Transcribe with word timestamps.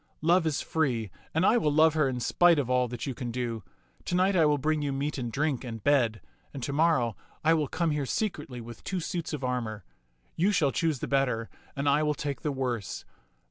"Love 0.31 0.47
is 0.47 0.61
free, 0.63 1.11
and 1.31 1.45
I 1.45 1.57
will 1.59 1.71
love 1.71 1.93
her 1.93 2.09
in 2.09 2.19
spite 2.19 2.57
of 2.57 2.71
all 2.71 2.87
that 2.87 3.05
you 3.05 3.13
can 3.13 3.29
do. 3.29 3.61
To 4.05 4.15
night 4.15 4.35
I 4.35 4.47
will 4.47 4.57
bring 4.57 4.81
you 4.81 4.91
meat 4.91 5.19
and 5.19 5.31
drink 5.31 5.63
and 5.63 5.83
bed, 5.83 6.21
and 6.55 6.63
to 6.63 6.73
morrow 6.73 7.15
I 7.43 7.53
will 7.53 7.67
come 7.67 7.91
here 7.91 8.07
secretly 8.07 8.61
with 8.61 8.83
two 8.83 8.99
suits 8.99 9.31
of 9.31 9.43
armor. 9.43 9.83
You 10.35 10.51
shall 10.51 10.71
choose 10.71 11.01
the 11.01 11.07
better 11.07 11.51
and 11.75 11.87
I 11.87 12.01
will 12.01 12.15
take 12.15 12.41
the 12.41 12.51
worse. 12.51 13.05